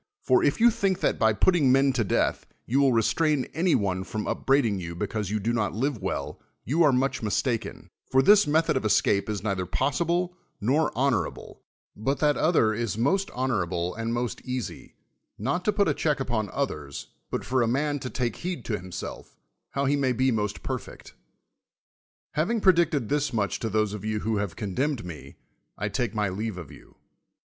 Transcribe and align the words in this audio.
For, 0.23 0.43
if 0.43 0.59
you 0.59 0.71
think 0.71 0.99
that 1.01 1.19
by 1.19 1.31
putting 1.33 1.71
men 1.71 1.93
to 1.93 2.03
death 2.03 2.47
you 2.65 2.79
will 2.81 2.91
restrain 2.91 3.45
any 3.53 3.75
one 3.75 4.03
from 4.03 4.25
upbraiding 4.25 4.79
you 4.79 4.95
because 4.95 5.29
you 5.29 5.39
do 5.39 5.53
not 5.53 5.75
live 5.75 6.01
well, 6.01 6.41
you 6.65 6.81
are 6.81 6.91
much 6.91 7.21
mistaken; 7.21 7.87
i'or 8.11 8.23
this 8.23 8.47
method 8.47 8.75
of 8.75 8.83
es 8.83 8.99
cape 8.99 9.29
is 9.29 9.43
neither 9.43 9.67
possible 9.67 10.35
nor 10.59 10.91
honorable, 10.97 11.61
but 11.95 12.17
that 12.17 12.35
other 12.35 12.73
is 12.73 12.97
most 12.97 13.29
honorable 13.35 13.93
and 13.93 14.11
most 14.11 14.41
easy, 14.41 14.95
not 15.37 15.63
to 15.65 15.71
put 15.71 15.87
a 15.87 15.93
check 15.93 16.17
u]^on 16.17 16.49
others, 16.51 17.09
but 17.29 17.45
for 17.45 17.61
a 17.61 17.67
man 17.67 17.99
to 17.99 18.09
take 18.09 18.37
heed 18.37 18.65
to 18.65 18.77
himself, 18.79 19.37
how 19.69 19.85
he 19.85 19.95
may 19.95 20.13
be 20.13 20.31
most 20.31 20.63
perfect. 20.63 21.13
Having 22.31 22.59
predicted 22.61 23.07
thus 23.09 23.29
riiiich 23.29 23.59
to 23.59 23.69
those 23.69 23.93
of 23.93 24.03
you 24.03 24.21
who 24.21 24.37
have 24.37 24.55
condemned 24.55 25.05
me, 25.05 25.35
I 25.77 25.89
take 25.89 26.15
my 26.15 26.27
leave 26.29 26.57
of 26.57 26.71
you. 26.71 26.95